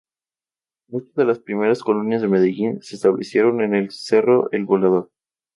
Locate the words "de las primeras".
1.13-1.83